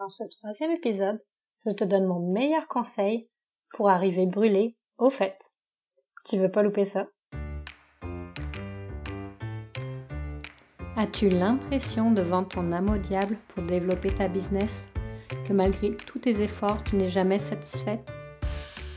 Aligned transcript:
Dans 0.00 0.08
ce 0.08 0.24
troisième 0.24 0.70
épisode, 0.70 1.20
je 1.66 1.72
te 1.72 1.84
donne 1.84 2.06
mon 2.06 2.32
meilleur 2.32 2.66
conseil 2.68 3.28
pour 3.74 3.90
arriver 3.90 4.24
brûlé 4.24 4.74
au 4.96 5.10
fait. 5.10 5.36
Tu 6.24 6.38
veux 6.38 6.50
pas 6.50 6.62
louper 6.62 6.86
ça? 6.86 7.06
As-tu 10.96 11.28
l'impression 11.28 12.12
de 12.12 12.22
vendre 12.22 12.48
ton 12.48 12.72
âme 12.72 12.88
au 12.88 12.96
diable 12.96 13.36
pour 13.48 13.62
développer 13.62 14.08
ta 14.08 14.28
business? 14.28 14.88
Que 15.46 15.52
malgré 15.52 15.94
tous 15.94 16.20
tes 16.20 16.40
efforts, 16.40 16.82
tu 16.84 16.96
n'es 16.96 17.10
jamais 17.10 17.38
satisfaite? 17.38 18.10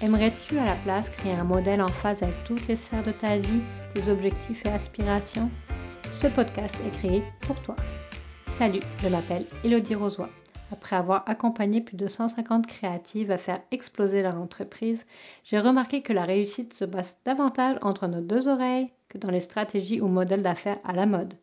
Aimerais-tu 0.01 0.57
à 0.57 0.63
la 0.63 0.77
place 0.85 1.09
créer 1.09 1.33
un 1.33 1.43
modèle 1.43 1.81
en 1.81 1.89
phase 1.89 2.23
avec 2.23 2.41
toutes 2.45 2.65
les 2.69 2.77
sphères 2.77 3.03
de 3.03 3.11
ta 3.11 3.37
vie, 3.37 3.61
tes 3.93 4.09
objectifs 4.09 4.65
et 4.65 4.69
aspirations? 4.69 5.51
Ce 6.13 6.27
podcast 6.27 6.77
est 6.87 6.91
créé 6.91 7.23
pour 7.41 7.61
toi. 7.61 7.75
Salut, 8.47 8.79
je 8.99 9.09
m'appelle 9.09 9.45
Elodie 9.65 9.95
Rosoy. 9.95 10.29
Après 10.73 10.95
avoir 10.95 11.23
accompagné 11.29 11.81
plus 11.81 11.97
de 11.97 12.07
150 12.07 12.65
créatives 12.65 13.29
à 13.29 13.37
faire 13.37 13.61
exploser 13.69 14.23
leur 14.23 14.37
entreprise, 14.37 15.05
j'ai 15.43 15.59
remarqué 15.59 16.01
que 16.01 16.13
la 16.13 16.25
réussite 16.25 16.73
se 16.73 16.83
base 16.83 17.15
davantage 17.25 17.77
entre 17.83 18.07
nos 18.07 18.21
deux 18.21 18.47
oreilles 18.47 18.89
que 19.07 19.19
dans 19.19 19.29
les 19.29 19.39
stratégies 19.39 20.01
ou 20.01 20.07
modèles 20.07 20.41
d'affaires 20.41 20.79
à 20.83 20.93
la 20.93 21.05
mode. 21.05 21.35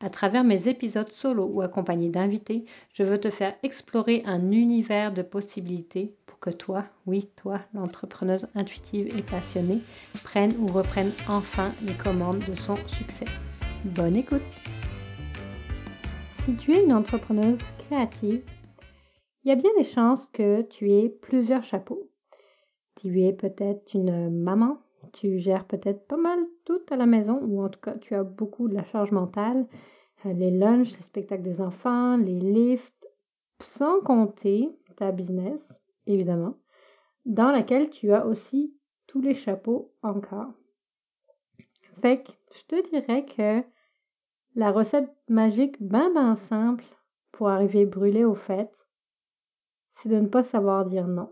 À 0.00 0.10
travers 0.10 0.42
mes 0.42 0.66
épisodes 0.66 1.12
solo 1.12 1.44
ou 1.46 1.62
accompagnés 1.62 2.08
d'invités, 2.08 2.64
je 2.92 3.04
veux 3.04 3.20
te 3.20 3.30
faire 3.30 3.54
explorer 3.62 4.24
un 4.26 4.50
univers 4.50 5.12
de 5.12 5.22
possibilités 5.22 6.16
pour 6.26 6.40
que 6.40 6.50
toi, 6.50 6.86
oui, 7.06 7.30
toi, 7.36 7.60
l'entrepreneuse 7.72 8.48
intuitive 8.56 9.16
et 9.16 9.22
passionnée, 9.22 9.78
prenne 10.24 10.56
ou 10.58 10.66
reprenne 10.66 11.12
enfin 11.28 11.70
les 11.82 11.94
commandes 11.94 12.44
de 12.44 12.56
son 12.56 12.74
succès. 12.88 13.26
Bonne 13.84 14.16
écoute! 14.16 14.42
Si 16.44 16.54
tu 16.56 16.72
es 16.72 16.84
une 16.84 16.92
entrepreneuse 16.92 17.58
créative, 17.86 18.42
il 19.46 19.50
y 19.50 19.52
a 19.52 19.54
bien 19.54 19.70
des 19.78 19.84
chances 19.84 20.26
que 20.32 20.62
tu 20.62 20.90
aies 20.90 21.08
plusieurs 21.08 21.62
chapeaux. 21.62 22.10
Tu 22.96 23.22
es 23.22 23.32
peut-être 23.32 23.94
une 23.94 24.28
maman, 24.28 24.80
tu 25.12 25.38
gères 25.38 25.68
peut-être 25.68 26.04
pas 26.08 26.16
mal 26.16 26.40
tout 26.64 26.80
à 26.90 26.96
la 26.96 27.06
maison, 27.06 27.38
ou 27.44 27.62
en 27.62 27.68
tout 27.68 27.78
cas 27.78 27.94
tu 27.94 28.16
as 28.16 28.24
beaucoup 28.24 28.66
de 28.66 28.74
la 28.74 28.82
charge 28.82 29.12
mentale, 29.12 29.68
euh, 30.24 30.32
les 30.32 30.50
lunchs, 30.50 30.90
les 30.98 31.04
spectacles 31.04 31.44
des 31.44 31.60
enfants, 31.60 32.16
les 32.16 32.40
lifts, 32.40 33.06
sans 33.60 34.00
compter 34.00 34.68
ta 34.96 35.12
business, 35.12 35.60
évidemment, 36.08 36.56
dans 37.24 37.52
laquelle 37.52 37.90
tu 37.90 38.12
as 38.12 38.26
aussi 38.26 38.74
tous 39.06 39.20
les 39.20 39.36
chapeaux 39.36 39.92
encore. 40.02 40.50
Fait 42.02 42.24
que 42.24 42.32
je 42.52 42.64
te 42.64 42.90
dirais 42.90 43.24
que 43.26 43.62
la 44.56 44.72
recette 44.72 45.08
magique 45.28 45.76
ben 45.80 46.12
ben 46.12 46.34
simple 46.34 46.84
pour 47.30 47.48
arriver 47.48 47.86
brûlé 47.86 48.24
au 48.24 48.34
fait, 48.34 48.75
c'est 49.96 50.08
de 50.08 50.16
ne 50.16 50.26
pas 50.26 50.42
savoir 50.42 50.84
dire 50.84 51.06
non. 51.06 51.30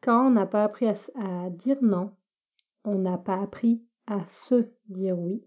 Quand 0.00 0.28
on 0.28 0.30
n'a 0.30 0.46
pas 0.46 0.64
appris 0.64 0.86
à, 0.86 1.50
dire 1.50 1.78
non, 1.82 2.12
on 2.84 2.94
n'a 2.96 3.18
pas 3.18 3.40
appris 3.40 3.82
à 4.06 4.24
se 4.26 4.66
dire 4.88 5.18
oui. 5.18 5.44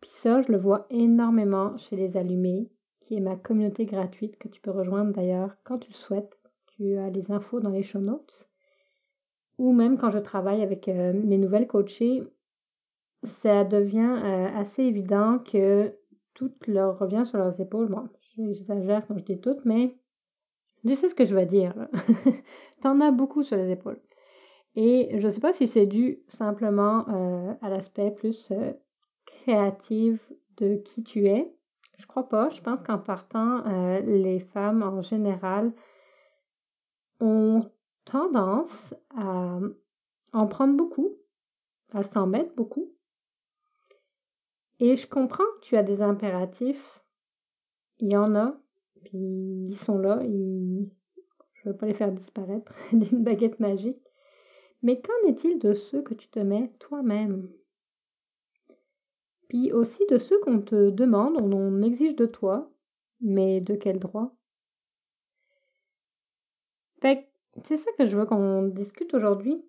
Puis 0.00 0.10
ça, 0.10 0.42
je 0.42 0.52
le 0.52 0.58
vois 0.58 0.86
énormément 0.90 1.76
chez 1.78 1.96
les 1.96 2.16
allumés, 2.16 2.70
qui 3.00 3.16
est 3.16 3.20
ma 3.20 3.36
communauté 3.36 3.86
gratuite 3.86 4.36
que 4.38 4.48
tu 4.48 4.60
peux 4.60 4.70
rejoindre 4.70 5.12
d'ailleurs 5.12 5.56
quand 5.64 5.78
tu 5.78 5.90
le 5.90 5.96
souhaites. 5.96 6.38
Tu 6.76 6.96
as 6.96 7.10
les 7.10 7.30
infos 7.30 7.60
dans 7.60 7.70
les 7.70 7.82
show 7.82 7.98
notes. 7.98 8.48
Ou 9.58 9.72
même 9.72 9.98
quand 9.98 10.10
je 10.10 10.18
travaille 10.18 10.62
avec 10.62 10.88
euh, 10.88 11.12
mes 11.12 11.36
nouvelles 11.36 11.66
coachées, 11.66 12.22
ça 13.24 13.64
devient 13.64 14.20
euh, 14.24 14.48
assez 14.54 14.82
évident 14.82 15.38
que 15.38 15.94
tout 16.34 16.52
leur 16.66 16.98
revient 16.98 17.24
sur 17.26 17.38
leurs 17.38 17.60
épaules. 17.60 17.94
J'exagère 18.52 19.06
quand 19.06 19.18
je 19.18 19.24
dis 19.24 19.40
tout, 19.40 19.56
mais 19.64 19.94
tu 20.86 20.96
sais 20.96 21.08
ce 21.08 21.14
que 21.14 21.24
je 21.24 21.34
veux 21.34 21.46
dire. 21.46 21.74
T'en 22.82 23.00
as 23.00 23.10
beaucoup 23.10 23.42
sur 23.42 23.56
les 23.56 23.70
épaules. 23.70 24.00
Et 24.76 25.18
je 25.18 25.26
ne 25.26 25.32
sais 25.32 25.40
pas 25.40 25.52
si 25.52 25.66
c'est 25.66 25.86
dû 25.86 26.20
simplement 26.28 27.08
euh, 27.08 27.54
à 27.60 27.68
l'aspect 27.68 28.10
plus 28.10 28.50
euh, 28.52 28.72
créatif 29.26 30.20
de 30.58 30.76
qui 30.76 31.02
tu 31.02 31.26
es. 31.26 31.52
Je 31.98 32.06
crois 32.06 32.28
pas. 32.28 32.48
Je 32.50 32.62
pense 32.62 32.80
qu'en 32.86 32.98
partant, 32.98 33.66
euh, 33.66 34.00
les 34.00 34.40
femmes 34.40 34.82
en 34.82 35.02
général 35.02 35.72
ont 37.20 37.70
tendance 38.04 38.94
à 39.16 39.58
en 40.32 40.46
prendre 40.46 40.76
beaucoup, 40.76 41.16
à 41.92 42.02
s'en 42.04 42.26
mettre 42.26 42.54
beaucoup. 42.54 42.90
Et 44.78 44.96
je 44.96 45.06
comprends 45.06 45.44
que 45.60 45.66
tu 45.66 45.76
as 45.76 45.82
des 45.82 46.00
impératifs. 46.00 46.99
Il 48.00 48.10
y 48.10 48.16
en 48.16 48.34
a, 48.34 48.58
puis 49.04 49.18
ils 49.18 49.76
sont 49.76 49.98
là, 49.98 50.20
ils... 50.24 50.90
je 51.54 51.68
ne 51.68 51.72
veux 51.72 51.76
pas 51.76 51.86
les 51.86 51.94
faire 51.94 52.12
disparaître 52.12 52.74
d'une 52.92 53.22
baguette 53.22 53.60
magique. 53.60 54.02
Mais 54.82 55.00
qu'en 55.00 55.28
est-il 55.28 55.58
de 55.58 55.74
ceux 55.74 56.02
que 56.02 56.14
tu 56.14 56.28
te 56.28 56.38
mets 56.38 56.72
toi-même? 56.78 57.50
Puis 59.48 59.72
aussi 59.72 60.02
de 60.08 60.16
ceux 60.16 60.40
qu'on 60.40 60.62
te 60.62 60.90
demande, 60.90 61.40
on 61.40 61.82
exige 61.82 62.16
de 62.16 62.26
toi, 62.26 62.70
mais 63.20 63.60
de 63.60 63.74
quel 63.74 63.98
droit? 63.98 64.34
C'est 67.64 67.76
ça 67.78 67.90
que 67.98 68.06
je 68.06 68.16
veux 68.16 68.26
qu'on 68.26 68.62
discute 68.68 69.14
aujourd'hui. 69.14 69.64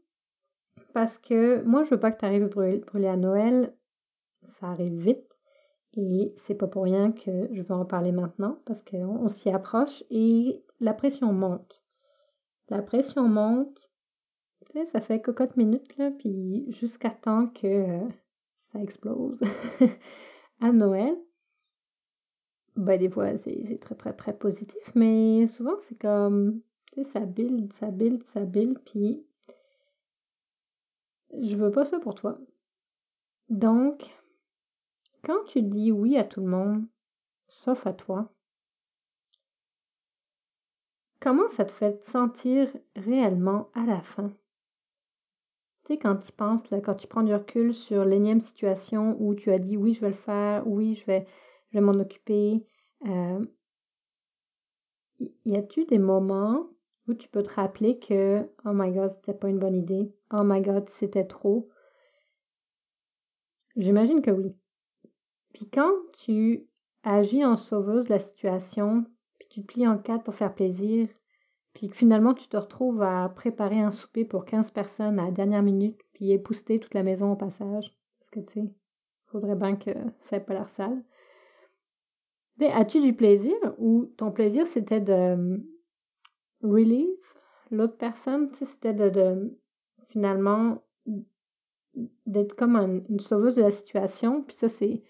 Parce 0.93 1.17
que 1.19 1.61
moi, 1.63 1.83
je 1.83 1.91
veux 1.91 1.99
pas 1.99 2.11
que 2.11 2.19
tu 2.19 2.25
arrives 2.25 2.47
brûler 2.47 3.07
à 3.07 3.17
Noël. 3.17 3.75
Ça 4.59 4.67
arrive 4.67 4.99
vite. 4.99 5.30
Et 5.93 6.33
c'est 6.45 6.55
pas 6.55 6.67
pour 6.67 6.83
rien 6.83 7.11
que 7.11 7.49
je 7.51 7.61
veux 7.61 7.75
en 7.75 7.85
parler 7.85 8.11
maintenant, 8.11 8.59
parce 8.65 8.81
qu'on 8.83 9.27
s'y 9.29 9.49
approche 9.49 10.03
et 10.09 10.63
la 10.79 10.93
pression 10.93 11.33
monte. 11.33 11.81
La 12.69 12.81
pression 12.81 13.27
monte, 13.27 13.77
ça 14.91 15.01
fait 15.01 15.21
cocotte 15.21 15.57
minutes, 15.57 15.97
là, 15.97 16.11
puis 16.11 16.65
jusqu'à 16.71 17.09
temps 17.09 17.47
que 17.47 17.67
euh, 17.67 18.09
ça 18.71 18.79
explose 18.79 19.39
à 20.61 20.71
Noël. 20.71 21.17
Ben, 22.77 22.97
des 22.97 23.09
fois, 23.09 23.37
c'est 23.39 23.79
très, 23.81 23.95
très, 23.95 24.13
très 24.13 24.37
positif, 24.37 24.91
mais 24.95 25.45
souvent, 25.47 25.75
c'est 25.89 25.97
comme, 25.97 26.61
tu 26.93 27.03
sais, 27.03 27.09
ça 27.11 27.19
build, 27.19 27.73
ça 27.73 27.91
build, 27.91 28.23
ça 28.33 28.45
build, 28.45 28.79
puis 28.85 29.25
je 31.41 31.55
veux 31.57 31.71
pas 31.71 31.83
ça 31.83 31.99
pour 31.99 32.15
toi. 32.15 32.39
Donc, 33.49 34.09
quand 35.23 35.43
tu 35.45 35.61
dis 35.61 35.91
oui 35.91 36.17
à 36.17 36.23
tout 36.23 36.41
le 36.41 36.47
monde, 36.47 36.85
sauf 37.47 37.85
à 37.85 37.93
toi, 37.93 38.31
comment 41.19 41.49
ça 41.51 41.65
te 41.65 41.71
fait 41.71 42.03
sentir 42.03 42.67
réellement 42.95 43.69
à 43.73 43.85
la 43.85 44.01
fin? 44.01 44.31
Tu 45.83 45.93
sais, 45.93 45.99
quand 45.99 46.17
tu 46.17 46.31
penses, 46.31 46.69
là, 46.69 46.79
quand 46.79 46.95
tu 46.95 47.07
prends 47.07 47.23
du 47.23 47.33
recul 47.33 47.73
sur 47.73 48.05
l'énième 48.05 48.41
situation 48.41 49.15
où 49.19 49.35
tu 49.35 49.51
as 49.51 49.59
dit 49.59 49.77
oui, 49.77 49.93
je 49.93 50.01
vais 50.01 50.09
le 50.09 50.15
faire, 50.15 50.65
oui, 50.67 50.95
je 50.95 51.05
vais, 51.05 51.25
je 51.69 51.77
vais 51.77 51.83
m'en 51.83 51.93
occuper, 51.93 52.65
euh, 53.07 53.45
y 55.45 55.55
a-tu 55.55 55.85
des 55.85 55.99
moments 55.99 56.67
où 57.07 57.13
tu 57.13 57.27
peux 57.29 57.43
te 57.43 57.53
rappeler 57.53 57.99
que 57.99 58.47
oh 58.65 58.71
my 58.73 58.91
god, 58.91 59.13
c'était 59.15 59.37
pas 59.37 59.49
une 59.49 59.59
bonne 59.59 59.75
idée, 59.75 60.13
oh 60.31 60.43
my 60.43 60.61
god, 60.61 60.89
c'était 60.89 61.25
trop? 61.25 61.69
J'imagine 63.75 64.21
que 64.21 64.31
oui. 64.31 64.55
Puis 65.61 65.69
quand 65.69 65.93
tu 66.17 66.67
agis 67.03 67.45
en 67.45 67.55
sauveuse 67.55 68.05
de 68.05 68.13
la 68.13 68.19
situation, 68.19 69.05
puis 69.37 69.47
tu 69.47 69.61
te 69.61 69.67
plies 69.67 69.87
en 69.87 69.99
quatre 69.99 70.23
pour 70.23 70.33
faire 70.33 70.55
plaisir, 70.55 71.07
puis 71.73 71.87
que 71.87 71.95
finalement 71.95 72.33
tu 72.33 72.47
te 72.47 72.57
retrouves 72.57 73.03
à 73.03 73.29
préparer 73.29 73.79
un 73.79 73.91
souper 73.91 74.25
pour 74.25 74.43
15 74.45 74.71
personnes 74.71 75.19
à 75.19 75.25
la 75.25 75.31
dernière 75.31 75.61
minute, 75.61 75.99
puis 76.13 76.31
épouster 76.31 76.79
toute 76.79 76.95
la 76.95 77.03
maison 77.03 77.33
au 77.33 77.35
passage, 77.35 77.95
parce 78.19 78.31
que 78.31 78.39
tu 78.39 78.53
sais, 78.53 78.73
faudrait 79.27 79.55
bien 79.55 79.75
que 79.75 79.91
ça 80.31 80.37
n'ait 80.37 80.43
pas 80.43 80.55
l'air 80.55 80.69
sale. 80.69 81.03
Mais 82.57 82.71
as-tu 82.71 82.99
du 82.99 83.13
plaisir 83.13 83.53
ou 83.77 84.07
ton 84.17 84.31
plaisir 84.31 84.65
c'était 84.65 84.99
de 84.99 85.13
euh, 85.13 85.57
relieve 86.63 87.07
l'autre 87.69 87.97
personne, 87.97 88.49
tu 88.49 88.57
sais, 88.57 88.65
c'était 88.65 88.95
de, 88.95 89.55
finalement 90.09 90.83
d'être 92.25 92.55
comme 92.55 93.03
une 93.09 93.19
sauveuse 93.19 93.53
de 93.53 93.61
la 93.61 93.71
situation, 93.71 94.41
puis 94.41 94.55
ça 94.55 94.67
c'est 94.67 95.03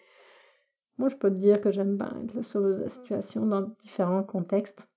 moi, 1.01 1.09
je 1.09 1.15
peux 1.15 1.31
te 1.31 1.39
dire 1.39 1.59
que 1.61 1.71
j'aime 1.71 1.97
bien 1.97 2.15
être 2.23 2.35
la 2.35 2.43
sauveuse 2.43 2.77
de 2.77 2.83
la 2.83 2.89
situation 2.91 3.43
dans 3.47 3.61
différents 3.81 4.23
contextes. 4.23 4.87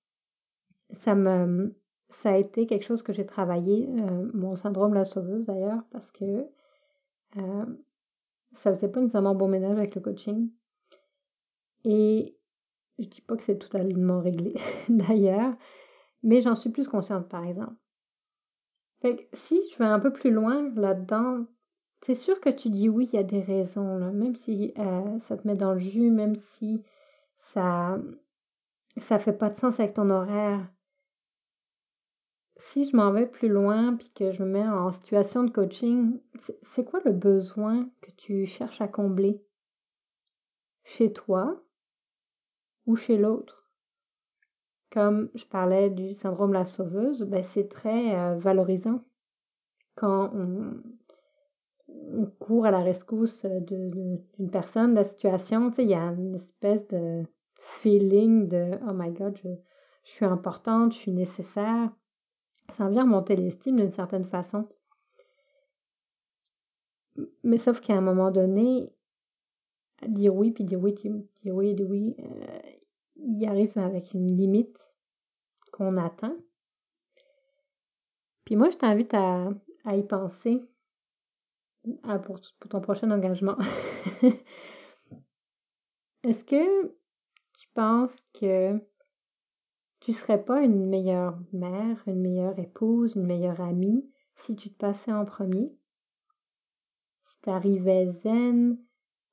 Ça 1.03 1.15
me, 1.15 1.75
ça 2.11 2.33
a 2.33 2.37
été 2.37 2.67
quelque 2.67 2.85
chose 2.85 3.03
que 3.03 3.15
j'ai 3.15 3.25
travaillé, 3.25 3.89
euh, 3.89 4.31
mon 4.35 4.55
syndrome 4.55 4.93
la 4.93 5.07
sauveuse 5.07 5.47
d'ailleurs, 5.47 5.83
parce 5.91 6.11
que 6.13 6.47
euh, 7.39 7.65
ça 8.53 8.75
faisait 8.75 8.91
pas 8.91 9.01
nécessairement 9.01 9.35
bon 9.35 9.49
ménage 9.49 9.79
avec 9.79 9.95
le 9.95 10.03
coaching. 10.03 10.51
Et 11.85 12.37
je 12.99 13.07
dis 13.07 13.23
pas 13.23 13.37
que 13.37 13.43
c'est 13.43 13.59
totalement 13.59 14.21
réglé 14.21 14.55
d'ailleurs, 14.91 15.55
mais 16.23 16.43
j'en 16.43 16.55
suis 16.55 16.69
plus 16.69 16.87
consciente 16.87 17.31
par 17.31 17.45
exemple. 17.45 17.77
Si 19.33 19.59
je 19.73 19.79
vais 19.79 19.87
un 19.87 20.01
peu 20.01 20.13
plus 20.13 20.31
loin 20.31 20.71
là-dedans, 20.75 21.47
c'est 22.05 22.15
sûr 22.15 22.39
que 22.41 22.51
tu 22.51 22.69
dis 22.69 22.89
oui, 22.89 23.09
il 23.13 23.17
y 23.17 23.19
a 23.19 23.23
des 23.23 23.41
raisons, 23.41 24.13
même 24.13 24.37
si 24.37 24.75
euh, 24.79 25.19
ça 25.21 25.37
te 25.37 25.47
met 25.47 25.55
dans 25.55 25.73
le 25.73 25.81
jus, 25.81 26.11
même 26.11 26.37
si 26.37 26.83
ça 27.37 27.99
ça 29.09 29.19
fait 29.19 29.33
pas 29.33 29.51
de 29.51 29.59
sens 29.59 29.81
avec 29.81 29.95
ton 29.95 30.11
horaire. 30.11 30.67
Si 32.59 32.89
je 32.89 32.97
m'en 32.97 33.11
vais 33.11 33.27
plus 33.27 33.49
loin 33.49 33.97
puis 33.97 34.11
que 34.15 34.33
je 34.33 34.43
me 34.43 34.49
mets 34.49 34.69
en 34.69 34.93
situation 34.93 35.45
de 35.45 35.51
coaching, 35.51 36.21
c'est 36.63 36.85
quoi 36.85 37.01
le 37.05 37.13
besoin 37.13 37.89
que 38.01 38.11
tu 38.13 38.47
cherches 38.47 38.81
à 38.81 38.89
combler? 38.89 39.43
Chez 40.85 41.13
toi 41.13 41.61
ou 42.87 42.97
chez 42.97 43.17
l'autre? 43.17 43.69
Comme 44.91 45.31
je 45.35 45.45
parlais 45.47 45.91
du 45.91 46.15
syndrome 46.15 46.53
la 46.53 46.67
sauveuse, 46.67 47.25
ben 47.25 47.43
c'est 47.43 47.69
très 47.69 48.15
euh, 48.15 48.37
valorisant 48.39 49.03
quand 49.97 50.31
on, 50.35 50.83
on, 52.13 52.27
court 52.27 52.67
à 52.67 52.71
la 52.71 52.81
rescousse 52.81 53.45
d'une 53.45 54.51
personne, 54.51 54.93
de 54.93 54.97
la 54.97 55.05
situation. 55.05 55.71
Tu 55.71 55.77
sais, 55.77 55.83
il 55.85 55.91
y 55.91 55.95
a 55.95 56.03
une 56.13 56.37
espèce 56.37 56.87
de 56.89 57.25
feeling 57.55 58.49
de 58.49 58.73
oh 58.89 58.93
my 58.93 59.11
god, 59.13 59.39
je, 59.43 59.49
suis 60.05 60.25
importante, 60.25 60.93
je 60.93 60.99
suis 60.99 61.13
nécessaire. 61.13 61.91
Ça 62.73 62.89
vient 62.89 63.05
remonter 63.05 63.37
l'estime 63.37 63.77
d'une 63.77 63.91
certaine 63.91 64.25
façon. 64.25 64.69
Mais 67.43 67.59
sauf 67.59 67.81
qu'à 67.81 67.95
un 67.95 68.01
moment 68.01 68.31
donné, 68.31 68.93
dire 70.07 70.35
oui, 70.35 70.51
puis 70.51 70.65
dire 70.65 70.81
oui, 70.81 70.93
dire 70.95 71.55
oui, 71.55 71.75
dire 71.75 71.89
oui, 71.89 72.17
euh, 72.19 72.61
il 73.17 73.47
arrive 73.47 73.77
avec 73.79 74.13
une 74.15 74.37
limite 74.37 74.77
qu'on 75.73 75.97
atteint. 75.97 76.37
Puis 78.45 78.57
moi, 78.57 78.71
je 78.71 78.77
t'invite 78.77 79.15
à, 79.15 79.51
y 79.87 80.03
penser 80.03 80.63
pour, 82.25 82.41
pour, 82.61 82.69
ton 82.71 82.81
prochain 82.81 83.11
engagement. 83.11 83.57
Est-ce 86.23 86.45
que 86.45 86.87
tu 87.59 87.69
penses 87.75 88.15
que 88.33 88.81
tu 90.01 90.13
serais 90.13 90.43
pas 90.43 90.63
une 90.63 90.87
meilleure 90.87 91.39
mère, 91.53 92.03
une 92.07 92.21
meilleure 92.21 92.59
épouse, 92.59 93.15
une 93.15 93.27
meilleure 93.27 93.61
amie 93.61 94.09
si 94.37 94.57
tu 94.57 94.71
te 94.71 94.79
passais 94.79 95.13
en 95.13 95.25
premier? 95.25 95.73
Si 97.25 97.41
tu 97.43 97.51
arrivais 97.51 98.11
zen, 98.23 98.79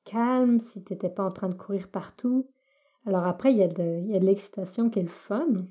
calme, 0.03 0.59
si 0.59 0.83
tu 0.83 0.93
n'étais 0.93 1.09
pas 1.09 1.23
en 1.23 1.31
train 1.31 1.49
de 1.49 1.55
courir 1.55 1.89
partout? 1.89 2.49
Alors 3.05 3.25
après, 3.25 3.51
il 3.51 3.57
y 3.57 3.63
a 3.63 3.67
de, 3.67 4.19
l'excitation 4.19 4.89
qui 4.89 4.99
est 4.99 5.03
le 5.03 5.09
fun, 5.09 5.67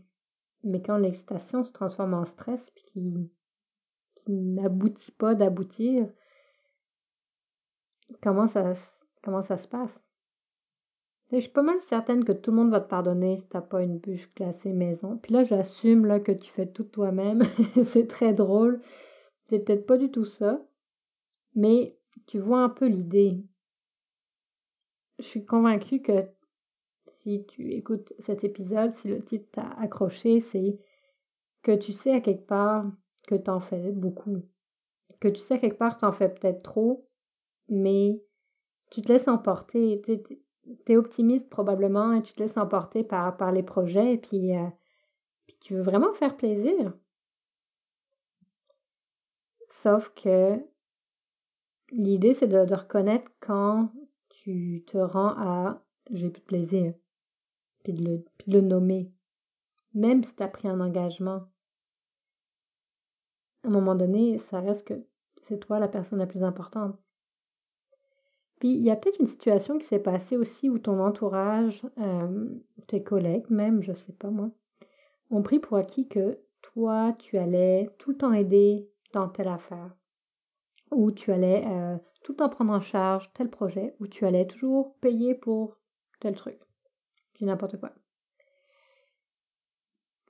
mais 0.65 0.83
quand 0.83 0.97
l'excitation 0.97 1.65
se 1.65 1.73
transforme 1.73 2.15
en 2.15 2.25
stress 2.25 2.71
puis 2.71 3.31
qui 4.17 4.33
n'aboutit 4.33 5.13
pas 5.13 5.35
d'aboutir, 5.35 6.11
comment 8.23 8.49
ça, 8.49 8.75
se 8.75 9.69
passe? 9.69 10.05
Je 11.33 11.39
suis 11.39 11.51
pas 11.51 11.63
mal 11.63 11.81
certaine 11.83 12.25
que 12.25 12.33
tout 12.33 12.51
le 12.51 12.57
monde 12.57 12.71
va 12.71 12.81
te 12.81 12.89
pardonner 12.89 13.37
si 13.37 13.49
t'as 13.49 13.61
pas 13.61 13.83
une 13.83 13.99
bûche 13.99 14.33
classée 14.35 14.73
maison. 14.73 15.17
Puis 15.19 15.33
là, 15.33 15.45
j'assume 15.45 16.07
là 16.07 16.19
que 16.19 16.33
tu 16.33 16.51
fais 16.51 16.67
tout 16.67 16.85
toi-même. 16.85 17.43
c'est 17.85 18.09
très 18.09 18.33
drôle. 18.33 18.81
C'est 19.49 19.61
peut-être 19.61 19.87
pas 19.87 19.97
du 19.97 20.11
tout 20.11 20.25
ça. 20.25 20.61
Mais 21.55 21.97
tu 22.27 22.41
vois 22.41 22.63
un 22.63 22.69
peu 22.69 22.87
l'idée. 22.87 23.45
Je 25.19 25.25
suis 25.25 25.45
convaincue 25.45 26.03
que 26.03 26.27
si 27.07 27.45
tu 27.47 27.73
écoutes 27.73 28.13
cet 28.19 28.43
épisode, 28.43 28.93
si 28.95 29.09
le 29.09 29.23
titre 29.23 29.49
t'a 29.53 29.69
accroché, 29.79 30.41
c'est 30.41 30.79
que 31.63 31.77
tu 31.77 31.93
sais 31.93 32.13
à 32.13 32.21
quelque 32.21 32.47
part 32.47 32.91
que 33.27 33.35
t'en 33.35 33.61
fais 33.61 33.93
beaucoup. 33.93 34.43
Que 35.21 35.29
tu 35.29 35.41
sais 35.41 35.55
à 35.55 35.59
quelque 35.59 35.79
part 35.79 35.97
que 35.97 36.01
t'en 36.01 36.13
fais 36.13 36.29
peut-être 36.29 36.63
trop, 36.63 37.07
mais 37.71 38.23
tu 38.91 39.03
te 39.03 39.13
laisses 39.13 39.29
emporter 39.29 40.03
tu 40.87 40.93
es 40.93 40.97
optimiste 40.97 41.49
probablement 41.49 42.13
et 42.13 42.23
tu 42.23 42.35
te 42.35 42.43
laisses 42.43 42.57
emporter 42.57 43.05
par, 43.05 43.37
par 43.37 43.53
les 43.53 43.63
projets 43.63 44.15
et 44.15 44.19
puis, 44.19 44.57
euh, 44.57 44.69
puis 45.47 45.57
tu 45.61 45.75
veux 45.75 45.83
vraiment 45.83 46.13
faire 46.15 46.37
plaisir. 46.37 46.93
Sauf 49.69 50.13
que 50.15 50.61
l'idée, 51.91 52.35
c'est 52.35 52.49
de, 52.49 52.65
de, 52.65 52.75
reconnaître 52.75 53.31
quand 53.41 53.91
tu 54.29 54.85
te 54.87 54.99
rends 54.99 55.35
à 55.39 55.83
j'ai 56.11 56.29
plus 56.29 56.41
de 56.41 56.47
plaisir, 56.47 56.95
puis 57.85 57.93
de, 57.93 58.05
le, 58.05 58.25
puis 58.39 58.51
de 58.51 58.59
le 58.59 58.67
nommer. 58.67 59.13
Même 59.95 60.25
si 60.25 60.35
tu 60.35 60.43
as 60.43 60.49
pris 60.49 60.69
un 60.69 60.81
engagement, 60.81 61.47
à 63.63 63.69
un 63.69 63.71
moment 63.71 63.95
donné, 63.95 64.39
ça 64.39 64.61
reste 64.61 64.87
que 64.87 65.07
c'est 65.43 65.59
toi 65.59 65.79
la 65.79 65.89
personne 65.89 66.19
la 66.19 66.27
plus 66.27 66.43
importante. 66.43 66.99
Puis 68.61 68.69
il 68.69 68.83
y 68.83 68.91
a 68.91 68.97
peut-être 68.97 69.19
une 69.19 69.27
situation 69.27 69.79
qui 69.79 69.87
s'est 69.87 69.99
passée 69.99 70.37
aussi 70.37 70.69
où 70.69 70.79
ton 70.79 71.01
entourage, 71.01 71.83
euh, 71.99 72.47
tes 72.87 73.03
collègues 73.03 73.49
même, 73.49 73.83
je 73.83 73.95
sais 73.95 74.13
pas 74.13 74.31
moi, 74.31 74.51
ont 75.31 75.43
pris 75.43 75.59
pour 75.59 75.79
acquis 75.79 76.07
que 76.07 76.39
toi, 76.61 77.15
tu 77.19 77.39
allais 77.39 77.91
tout 77.99 78.11
le 78.11 78.19
temps 78.19 78.35
aider 78.35 78.87
dans 79.15 79.29
telle 79.29 79.49
affaire, 79.49 79.97
ou 80.91 81.11
tu 81.11 81.33
allais 81.33 81.65
euh, 81.67 81.97
tout 82.23 82.33
le 82.33 82.37
temps 82.37 82.51
prendre 82.51 82.73
en 82.73 82.83
charge 82.83 83.33
tel 83.33 83.49
projet, 83.49 83.95
ou 83.99 84.07
tu 84.07 84.27
allais 84.27 84.47
toujours 84.47 84.95
payer 85.01 85.35
pour 85.35 85.79
tel 86.21 86.35
truc, 86.35 86.59
puis 87.33 87.47
n'importe 87.47 87.81
quoi. 87.81 87.93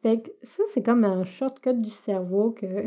Fait 0.02 0.22
que 0.22 0.30
ça, 0.44 0.62
c'est 0.68 0.84
comme 0.84 1.04
un 1.04 1.24
shortcut 1.24 1.74
du 1.74 1.90
cerveau 1.90 2.52
que 2.52 2.86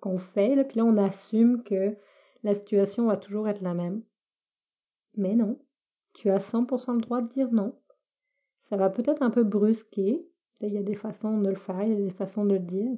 qu'on 0.00 0.18
fait, 0.18 0.54
là, 0.54 0.62
puis 0.62 0.78
là, 0.78 0.84
on 0.84 0.96
assume 0.98 1.64
que 1.64 1.96
la 2.44 2.54
situation 2.54 3.06
va 3.06 3.16
toujours 3.16 3.48
être 3.48 3.60
la 3.60 3.74
même. 3.74 4.02
Mais 5.16 5.34
non, 5.34 5.58
tu 6.14 6.30
as 6.30 6.38
100% 6.38 6.94
le 6.94 7.00
droit 7.00 7.20
de 7.20 7.28
dire 7.32 7.52
non. 7.52 7.78
Ça 8.68 8.76
va 8.76 8.90
peut-être 8.90 9.22
un 9.22 9.30
peu 9.30 9.42
brusquer, 9.44 10.26
il 10.60 10.72
y 10.72 10.78
a 10.78 10.82
des 10.82 10.94
façons 10.94 11.38
de 11.38 11.48
le 11.48 11.56
faire, 11.56 11.82
il 11.82 11.90
y 11.90 11.96
a 11.96 12.06
des 12.06 12.10
façons 12.10 12.44
de 12.44 12.54
le 12.54 12.58
dire. 12.60 12.96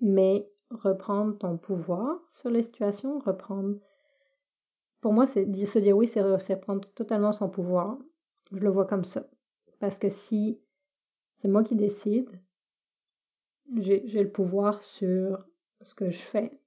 Mais 0.00 0.48
reprendre 0.70 1.36
ton 1.38 1.58
pouvoir 1.58 2.20
sur 2.32 2.50
les 2.50 2.62
situations, 2.62 3.18
reprendre... 3.18 3.76
Pour 5.00 5.12
moi, 5.12 5.26
se 5.26 5.78
dire 5.78 5.96
oui, 5.96 6.08
c'est 6.08 6.22
reprendre 6.22 6.88
totalement 6.94 7.32
son 7.32 7.48
pouvoir. 7.48 7.98
Je 8.52 8.58
le 8.58 8.70
vois 8.70 8.86
comme 8.86 9.04
ça. 9.04 9.28
Parce 9.78 9.98
que 9.98 10.08
si 10.08 10.60
c'est 11.36 11.48
moi 11.48 11.62
qui 11.62 11.76
décide, 11.76 12.30
j'ai 13.76 14.22
le 14.22 14.30
pouvoir 14.30 14.82
sur 14.82 15.44
ce 15.82 15.94
que 15.94 16.10
je 16.10 16.18
fais, 16.18 16.58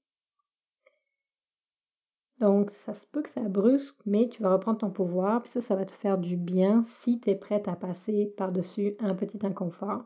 donc, 2.39 2.71
ça 2.71 2.93
se 2.93 3.05
peut 3.07 3.21
que 3.21 3.29
ça 3.29 3.41
brusque, 3.41 3.99
mais 4.05 4.29
tu 4.29 4.41
vas 4.41 4.53
reprendre 4.53 4.79
ton 4.79 4.91
pouvoir, 4.91 5.41
puis 5.43 5.51
ça, 5.51 5.61
ça 5.61 5.75
va 5.75 5.85
te 5.85 5.91
faire 5.91 6.17
du 6.17 6.37
bien 6.37 6.85
si 6.87 7.19
tu 7.19 7.29
es 7.29 7.35
prête 7.35 7.67
à 7.67 7.75
passer 7.75 8.33
par-dessus 8.37 8.95
un 8.99 9.13
petit 9.13 9.45
inconfort. 9.45 10.05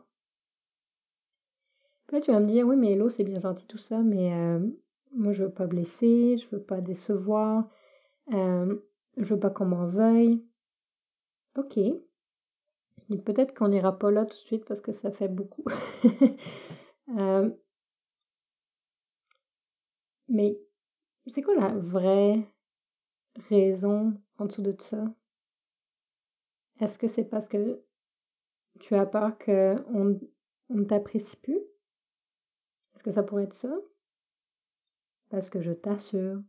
Puis 2.06 2.16
là, 2.16 2.22
tu 2.22 2.32
vas 2.32 2.40
me 2.40 2.46
dire, 2.46 2.66
oui, 2.66 2.76
mais 2.76 2.96
l'eau, 2.96 3.08
c'est 3.08 3.24
bien 3.24 3.40
gentil 3.40 3.66
tout 3.66 3.78
ça, 3.78 4.00
mais 4.00 4.34
euh, 4.34 4.58
moi, 5.12 5.32
je 5.32 5.44
veux 5.44 5.52
pas 5.52 5.66
blesser, 5.66 6.36
je 6.38 6.48
veux 6.56 6.62
pas 6.62 6.80
décevoir, 6.80 7.68
euh, 8.32 8.76
je 9.16 9.34
veux 9.34 9.40
pas 9.40 9.50
qu'on 9.50 9.66
m'en 9.66 9.86
veuille. 9.86 10.44
Ok. 11.56 11.78
peut-être 13.24 13.54
qu'on 13.54 13.68
n'ira 13.68 13.96
pas 13.96 14.10
là 14.10 14.24
tout 14.24 14.36
de 14.36 14.46
suite 14.46 14.64
parce 14.64 14.80
que 14.80 14.92
ça 14.92 15.12
fait 15.12 15.28
beaucoup. 15.28 15.64
euh, 17.16 17.50
mais 20.28 20.58
c'est 21.26 21.42
quoi 21.42 21.54
la 21.54 21.68
vraie 21.68 22.46
raison 23.48 24.20
en 24.38 24.46
dessous 24.46 24.62
de 24.62 24.74
ça? 24.78 25.04
Est-ce 26.80 26.98
que 26.98 27.08
c'est 27.08 27.24
parce 27.24 27.48
que 27.48 27.80
tu 28.80 28.94
as 28.94 29.06
peur 29.06 29.38
qu'on 29.38 29.84
on 30.68 30.74
ne 30.74 30.84
t'apprécie 30.84 31.36
plus? 31.36 31.60
Est-ce 32.94 33.04
que 33.04 33.12
ça 33.12 33.22
pourrait 33.22 33.44
être 33.44 33.54
ça? 33.54 33.74
Parce 35.30 35.48
que 35.48 35.62
je 35.62 35.72
t'assure, 35.72 36.42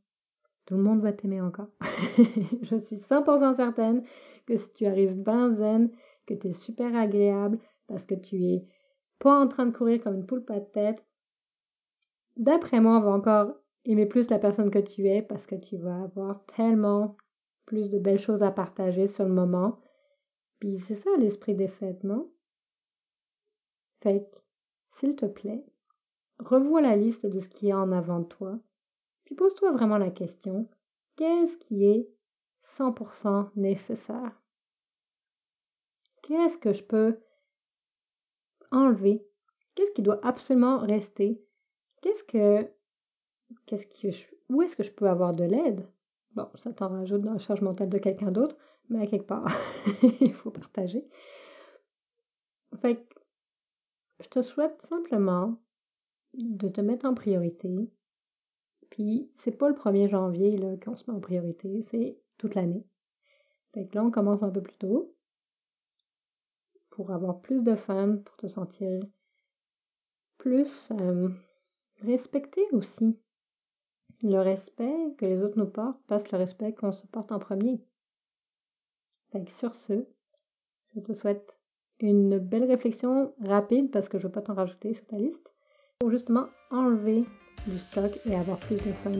tout 0.65 0.75
le 0.75 0.83
monde 0.83 1.01
va 1.01 1.13
t'aimer 1.13 1.41
encore. 1.41 1.69
je 2.61 2.79
suis 2.83 2.97
100% 2.97 3.55
certaine 3.55 4.03
que 4.45 4.57
si 4.57 4.73
tu 4.73 4.85
arrives 4.85 5.15
ben 5.15 5.55
zen, 5.55 5.91
que 6.25 6.33
tu 6.33 6.47
es 6.47 6.53
super 6.53 6.95
agréable, 6.95 7.59
parce 7.87 8.03
que 8.03 8.15
tu 8.15 8.43
es 8.43 8.65
pas 9.19 9.39
en 9.39 9.47
train 9.47 9.65
de 9.65 9.75
courir 9.75 10.01
comme 10.03 10.15
une 10.15 10.25
poule 10.25 10.43
pas 10.43 10.59
de 10.59 10.65
tête, 10.65 11.03
d'après 12.35 12.81
moi, 12.81 12.97
on 12.97 13.01
va 13.01 13.11
encore 13.11 13.55
aimer 13.85 14.05
plus 14.05 14.29
la 14.29 14.39
personne 14.39 14.71
que 14.71 14.79
tu 14.79 15.07
es 15.07 15.21
parce 15.21 15.45
que 15.45 15.55
tu 15.55 15.77
vas 15.77 16.03
avoir 16.03 16.45
tellement 16.45 17.15
plus 17.65 17.89
de 17.89 17.99
belles 17.99 18.19
choses 18.19 18.43
à 18.43 18.51
partager 18.51 19.07
sur 19.07 19.25
le 19.25 19.33
moment. 19.33 19.79
Puis 20.59 20.79
c'est 20.87 20.95
ça 20.95 21.09
l'esprit 21.17 21.55
des 21.55 21.67
fêtes, 21.67 22.03
non? 22.03 22.31
Fait 24.01 24.29
s'il 24.99 25.15
te 25.15 25.25
plaît, 25.25 25.65
revois 26.39 26.81
la 26.81 26.95
liste 26.95 27.25
de 27.25 27.39
ce 27.39 27.49
qui 27.49 27.69
est 27.69 27.73
en 27.73 27.91
avant 27.91 28.19
de 28.19 28.25
toi, 28.25 28.59
puis 29.25 29.35
pose-toi 29.35 29.71
vraiment 29.71 29.97
la 29.97 30.11
question, 30.11 30.69
qu'est-ce 31.17 31.57
qui 31.57 31.85
est 31.85 32.09
100% 32.77 33.49
nécessaire? 33.55 34.41
Qu'est-ce 36.21 36.57
que 36.57 36.73
je 36.73 36.83
peux 36.83 37.19
enlever? 38.71 39.27
Qu'est-ce 39.75 39.91
qui 39.91 40.01
doit 40.01 40.25
absolument 40.25 40.79
rester? 40.79 41.43
Qu'est-ce 42.01 42.23
que 42.23 42.69
qu'est-ce 43.65 43.87
que 43.87 44.07
où 44.49 44.61
est-ce 44.61 44.75
que 44.75 44.83
je 44.83 44.91
peux 44.91 45.09
avoir 45.09 45.33
de 45.33 45.43
l'aide? 45.43 45.87
Bon, 46.33 46.49
ça 46.55 46.73
t'en 46.73 46.89
rajoute 46.89 47.21
dans 47.21 47.33
la 47.33 47.39
charge 47.39 47.61
mentale 47.61 47.89
de 47.89 47.97
quelqu'un 47.97 48.31
d'autre, 48.31 48.57
mais 48.89 49.01
à 49.01 49.07
quelque 49.07 49.27
part, 49.27 49.47
il 50.21 50.33
faut 50.33 50.51
partager. 50.51 51.07
Fait 52.81 52.97
que 52.97 53.15
je 54.21 54.27
te 54.27 54.41
souhaite 54.41 54.81
simplement 54.89 55.59
de 56.33 56.67
te 56.67 56.81
mettre 56.81 57.05
en 57.05 57.13
priorité. 57.13 57.89
Puis 58.89 59.31
c'est 59.43 59.57
pas 59.57 59.69
le 59.69 59.75
1er 59.75 60.09
janvier 60.09 60.57
là, 60.57 60.75
qu'on 60.77 60.95
se 60.95 61.09
met 61.09 61.17
en 61.17 61.21
priorité, 61.21 61.85
c'est 61.89 62.17
toute 62.37 62.55
l'année. 62.55 62.85
Fait 63.73 63.87
que 63.87 63.95
là, 63.95 64.03
on 64.03 64.11
commence 64.11 64.43
un 64.43 64.51
peu 64.51 64.61
plus 64.61 64.77
tôt 64.77 65.15
pour 66.89 67.11
avoir 67.11 67.41
plus 67.41 67.61
de 67.63 67.75
fun, 67.75 68.17
pour 68.17 68.37
te 68.37 68.47
sentir 68.47 69.01
plus 70.37 70.89
euh, 70.91 71.29
respecté 72.01 72.61
aussi. 72.71 73.17
Le 74.23 74.39
respect 74.39 75.13
que 75.17 75.25
les 75.25 75.41
autres 75.41 75.57
nous 75.57 75.67
portent 75.67 76.01
passe 76.07 76.31
le 76.31 76.37
respect 76.37 76.73
qu'on 76.73 76.93
se 76.93 77.05
porte 77.07 77.31
en 77.31 77.39
premier. 77.39 77.81
Sur 79.49 79.73
ce, 79.73 80.07
je 80.95 81.01
te 81.01 81.13
souhaite 81.13 81.53
une 81.99 82.39
belle 82.39 82.63
réflexion 82.63 83.33
rapide 83.41 83.91
parce 83.91 84.07
que 84.07 84.17
je 84.17 84.23
ne 84.23 84.27
veux 84.29 84.33
pas 84.33 84.41
t'en 84.41 84.53
rajouter 84.53 84.93
sur 84.93 85.05
ta 85.07 85.17
liste 85.17 85.51
pour 85.99 86.09
justement 86.09 86.45
enlever 86.71 87.25
du 87.67 87.77
stock 87.79 88.17
et 88.25 88.35
avoir 88.35 88.57
plus 88.59 88.77
de 88.77 88.93
fun 89.03 89.11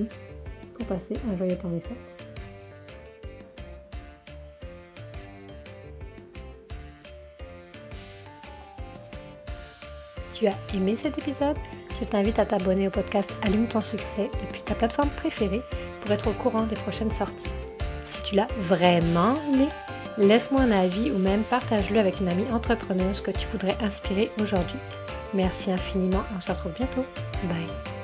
pour 0.75 0.87
passer 0.87 1.15
un 1.27 1.35
joyeux 1.35 1.57
temps 1.57 1.69
des 1.69 1.81
fêtes. 1.81 2.25
Tu 10.33 10.47
as 10.47 10.55
aimé 10.73 10.95
cet 10.95 11.17
épisode? 11.17 11.57
Je 11.99 12.05
t'invite 12.05 12.39
à 12.39 12.45
t'abonner 12.45 12.87
au 12.87 12.91
podcast 12.91 13.33
Allume 13.41 13.67
ton 13.67 13.81
succès 13.81 14.29
depuis 14.45 14.61
ta 14.61 14.75
plateforme 14.75 15.09
préférée 15.11 15.61
pour 16.01 16.11
être 16.11 16.27
au 16.27 16.33
courant 16.33 16.63
des 16.63 16.75
prochaines 16.75 17.11
sorties. 17.11 17.51
Si 18.05 18.21
tu 18.23 18.35
l'as 18.35 18.47
vraiment 18.59 19.35
aimé, 19.47 19.67
laisse-moi 20.17 20.61
un 20.61 20.71
avis 20.71 21.11
ou 21.11 21.17
même 21.17 21.43
partage-le 21.43 21.99
avec 21.99 22.19
une 22.19 22.29
amie 22.29 22.51
entrepreneuse 22.51 23.21
que 23.21 23.31
tu 23.31 23.47
voudrais 23.47 23.77
inspirer 23.81 24.31
aujourd'hui. 24.41 24.79
Merci 25.33 25.71
infiniment, 25.71 26.23
on 26.35 26.41
se 26.41 26.51
retrouve 26.51 26.73
bientôt. 26.73 27.05
Bye. 27.43 27.94